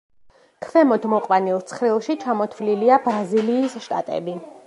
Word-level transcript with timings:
ქვემოთ 0.67 1.03
მოყვანილ 1.13 1.59
ცხრილში, 1.73 2.17
ჩამოთვლილია 2.25 2.99
ბრაზილიის 3.05 3.77
შტატები. 3.89 4.37